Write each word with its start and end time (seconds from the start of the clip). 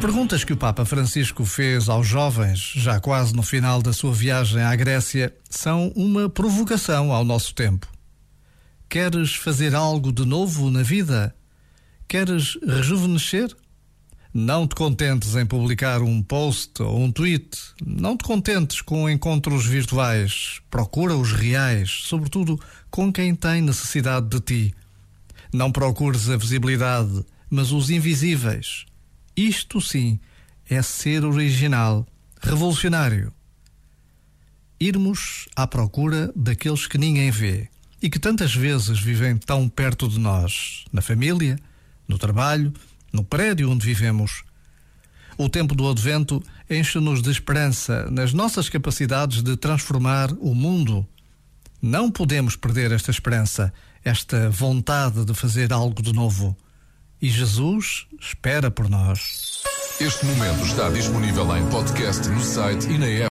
perguntas 0.00 0.44
que 0.44 0.52
o 0.52 0.56
Papa 0.56 0.84
Francisco 0.86 1.44
fez 1.44 1.88
aos 1.88 2.06
jovens, 2.06 2.72
já 2.74 2.98
quase 2.98 3.34
no 3.34 3.42
final 3.42 3.82
da 3.82 3.92
sua 3.92 4.12
viagem 4.12 4.62
à 4.62 4.74
Grécia, 4.74 5.34
são 5.48 5.92
uma 5.94 6.28
provocação 6.28 7.12
ao 7.12 7.22
nosso 7.22 7.54
tempo. 7.54 7.86
Queres 8.88 9.34
fazer 9.34 9.74
algo 9.74 10.10
de 10.10 10.24
novo 10.24 10.70
na 10.70 10.82
vida? 10.82 11.34
Queres 12.08 12.58
rejuvenescer? 12.66 13.54
Não 14.32 14.66
te 14.66 14.74
contentes 14.74 15.36
em 15.36 15.44
publicar 15.44 16.00
um 16.02 16.22
post 16.22 16.82
ou 16.82 16.98
um 16.98 17.12
tweet. 17.12 17.58
Não 17.84 18.16
te 18.16 18.24
contentes 18.24 18.80
com 18.80 19.08
encontros 19.08 19.66
virtuais. 19.66 20.60
Procura 20.70 21.14
os 21.14 21.32
reais, 21.32 22.04
sobretudo 22.04 22.58
com 22.90 23.12
quem 23.12 23.34
tem 23.34 23.60
necessidade 23.60 24.28
de 24.28 24.40
ti. 24.40 24.74
Não 25.52 25.70
procures 25.70 26.30
a 26.30 26.36
visibilidade, 26.36 27.24
mas 27.50 27.70
os 27.70 27.90
invisíveis 27.90 28.86
isto 29.46 29.80
sim 29.80 30.18
é 30.68 30.82
ser 30.82 31.24
original, 31.24 32.06
revolucionário. 32.40 33.32
Irmos 34.78 35.48
à 35.54 35.66
procura 35.66 36.32
daqueles 36.34 36.86
que 36.86 36.98
ninguém 36.98 37.30
vê 37.30 37.68
e 38.02 38.08
que 38.08 38.18
tantas 38.18 38.54
vezes 38.54 38.98
vivem 38.98 39.36
tão 39.36 39.68
perto 39.68 40.08
de 40.08 40.18
nós, 40.18 40.84
na 40.92 41.02
família, 41.02 41.58
no 42.08 42.18
trabalho, 42.18 42.72
no 43.12 43.22
prédio 43.22 43.70
onde 43.70 43.84
vivemos. 43.84 44.42
O 45.36 45.48
tempo 45.48 45.74
do 45.74 45.88
advento 45.88 46.42
enche-nos 46.68 47.22
de 47.22 47.30
esperança 47.30 48.10
nas 48.10 48.32
nossas 48.32 48.68
capacidades 48.68 49.42
de 49.42 49.56
transformar 49.56 50.32
o 50.38 50.54
mundo. 50.54 51.06
Não 51.80 52.10
podemos 52.10 52.56
perder 52.56 52.92
esta 52.92 53.10
esperança, 53.10 53.72
esta 54.04 54.50
vontade 54.50 55.24
de 55.24 55.34
fazer 55.34 55.72
algo 55.72 56.02
de 56.02 56.12
novo 56.12 56.56
e 57.20 57.28
Jesus 57.28 58.06
espera 58.20 58.70
por 58.70 58.88
nós. 58.88 59.62
Este 60.00 60.24
momento 60.24 60.64
está 60.64 60.88
disponível 60.88 61.56
em 61.56 61.68
podcast 61.68 62.26
no 62.28 62.40
site 62.40 62.88
e 62.88 62.96
na 62.96 63.06
app. 63.06 63.28